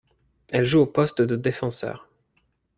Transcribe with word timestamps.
Elle 0.49 0.65
joue 0.65 0.79
au 0.79 0.87
poste 0.87 1.21
de 1.21 1.35
défenseur. 1.35 2.09